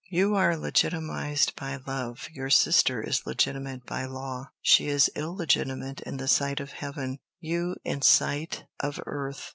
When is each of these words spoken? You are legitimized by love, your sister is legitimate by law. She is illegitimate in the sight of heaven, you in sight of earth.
You 0.09 0.33
are 0.33 0.57
legitimized 0.57 1.55
by 1.55 1.77
love, 1.85 2.27
your 2.33 2.49
sister 2.49 3.03
is 3.03 3.27
legitimate 3.27 3.85
by 3.85 4.05
law. 4.05 4.49
She 4.63 4.87
is 4.87 5.11
illegitimate 5.15 6.01
in 6.01 6.17
the 6.17 6.27
sight 6.27 6.59
of 6.59 6.71
heaven, 6.71 7.19
you 7.39 7.75
in 7.85 8.01
sight 8.01 8.63
of 8.79 8.99
earth. 9.05 9.49